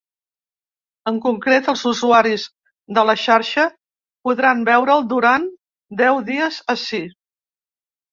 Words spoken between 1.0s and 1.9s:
En concret, els